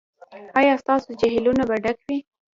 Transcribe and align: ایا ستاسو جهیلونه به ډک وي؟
ایا 0.59 0.73
ستاسو 0.83 1.09
جهیلونه 1.19 1.63
به 1.69 1.75
ډک 1.83 1.99
وي؟ 2.07 2.17